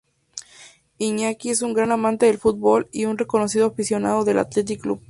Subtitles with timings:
[0.97, 4.99] Iñaki es un gran amante del fútbol y un reconocido aficionado del Athletic Club.